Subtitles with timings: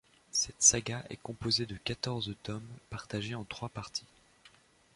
[0.31, 4.07] Cette saga est composée de quatorze tomes, partagés en trois parties.